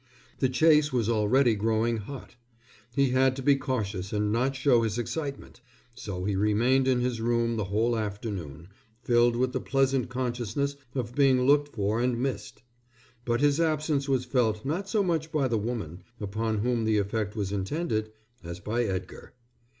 [0.39, 2.35] The chase was already growing hot.
[2.95, 5.61] He had to be cautious and not show his excitement.
[5.93, 8.69] So he remained in his room the whole afternoon,
[9.03, 12.63] filled with the pleasant consciousness of being looked for and missed.
[13.25, 17.35] But his absence was felt not so much by the woman, upon whom the effect
[17.35, 18.11] was intended,
[18.43, 19.33] as by Edgar.